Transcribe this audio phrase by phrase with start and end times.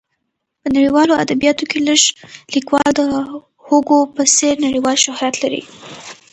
[0.61, 2.01] په نړیوالو ادبیاتو کې لږ
[2.55, 3.01] لیکوال د
[3.67, 5.61] هوګو په څېر نړیوال شهرت لري.